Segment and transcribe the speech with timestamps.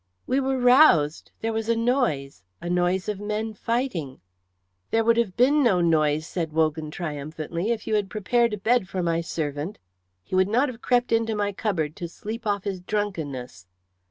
[0.25, 4.19] "We were roused there was a noise a noise of men fighting."
[4.89, 8.89] "There would have been no noise," said Wogan, triumphantly, "if you had prepared a bed
[8.89, 9.77] for my servant.
[10.23, 13.67] He would not have crept into my cupboard to sleep off his drunkenness."